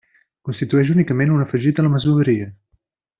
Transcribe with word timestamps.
Constitueix 0.47 0.89
únicament 0.93 1.33
un 1.35 1.43
afegit 1.45 1.83
a 1.83 1.89
la 1.89 1.93
masoveria. 1.97 2.49